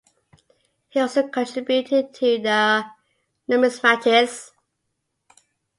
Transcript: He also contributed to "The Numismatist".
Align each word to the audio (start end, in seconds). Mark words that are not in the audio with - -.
He 0.89 0.99
also 0.99 1.27
contributed 1.27 2.11
to 2.15 2.39
"The 2.39 2.85
Numismatist". 3.47 4.49